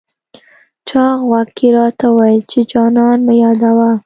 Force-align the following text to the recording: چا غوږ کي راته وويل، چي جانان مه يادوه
چا 0.87 1.03
غوږ 1.27 1.47
کي 1.57 1.67
راته 1.75 2.07
وويل، 2.11 2.41
چي 2.51 2.59
جانان 2.71 3.17
مه 3.25 3.33
يادوه 3.41 3.91